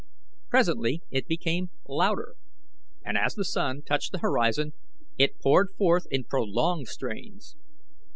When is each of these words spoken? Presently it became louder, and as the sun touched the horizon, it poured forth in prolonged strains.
Presently 0.49 1.03
it 1.11 1.27
became 1.27 1.69
louder, 1.87 2.33
and 3.05 3.19
as 3.19 3.35
the 3.35 3.45
sun 3.45 3.83
touched 3.83 4.11
the 4.11 4.17
horizon, 4.17 4.73
it 5.19 5.39
poured 5.39 5.75
forth 5.77 6.07
in 6.09 6.23
prolonged 6.23 6.87
strains. 6.87 7.55